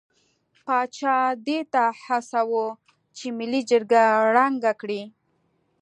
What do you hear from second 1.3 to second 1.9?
دې ته